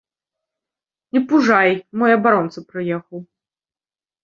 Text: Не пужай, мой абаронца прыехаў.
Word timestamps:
Не 1.17 1.21
пужай, 1.33 1.71
мой 2.03 2.11
абаронца 2.17 2.59
прыехаў. 2.73 3.19